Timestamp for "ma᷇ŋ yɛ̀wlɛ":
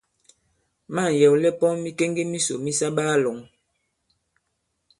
0.93-1.49